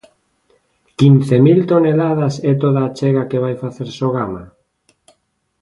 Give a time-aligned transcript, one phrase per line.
[0.99, 4.43] ¿Quince mil toneladas é toda a achega que vai facer Sogama?